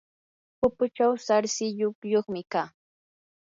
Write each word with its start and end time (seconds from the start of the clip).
pupuchaw 0.59 1.13
sarsilluyuqmi 1.25 2.41
kaa. 2.51 2.67